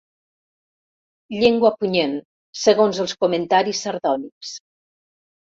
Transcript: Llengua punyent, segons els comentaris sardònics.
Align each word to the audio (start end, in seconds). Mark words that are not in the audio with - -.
Llengua 1.41 1.71
punyent, 1.83 2.15
segons 2.63 3.03
els 3.05 3.15
comentaris 3.25 3.83
sardònics. 3.89 4.59